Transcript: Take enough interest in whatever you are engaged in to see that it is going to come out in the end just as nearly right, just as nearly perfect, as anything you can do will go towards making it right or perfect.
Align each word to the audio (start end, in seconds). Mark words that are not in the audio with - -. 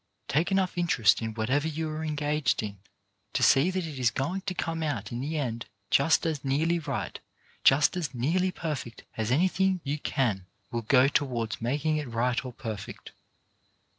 Take 0.27 0.51
enough 0.51 0.79
interest 0.79 1.21
in 1.21 1.35
whatever 1.35 1.67
you 1.67 1.87
are 1.91 2.03
engaged 2.03 2.63
in 2.63 2.79
to 3.33 3.43
see 3.43 3.69
that 3.69 3.85
it 3.85 3.99
is 3.99 4.09
going 4.09 4.41
to 4.47 4.55
come 4.55 4.81
out 4.81 5.11
in 5.11 5.19
the 5.21 5.37
end 5.37 5.67
just 5.91 6.25
as 6.25 6.43
nearly 6.43 6.79
right, 6.79 7.19
just 7.63 7.95
as 7.95 8.11
nearly 8.11 8.49
perfect, 8.49 9.03
as 9.15 9.29
anything 9.29 9.79
you 9.83 9.99
can 9.99 10.37
do 10.37 10.43
will 10.71 10.81
go 10.81 11.07
towards 11.07 11.61
making 11.61 11.97
it 11.97 12.07
right 12.07 12.43
or 12.43 12.51
perfect. 12.51 13.11